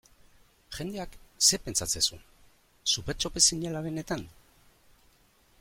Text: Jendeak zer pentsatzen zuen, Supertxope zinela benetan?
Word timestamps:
Jendeak 0.77 1.17
zer 1.49 1.61
pentsatzen 1.67 2.07
zuen, 2.07 2.25
Supertxope 2.95 3.47
zinela 3.51 3.87
benetan? 3.91 4.29